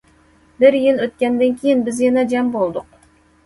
[0.63, 3.01] بىر يىل ئۆتكەندىن كېيىن، بىز يەنە جەم بولدۇق.